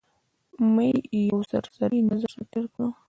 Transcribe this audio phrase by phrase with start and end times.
[0.73, 0.89] مې
[1.29, 2.81] یو سرسري نظر را تېر کړ.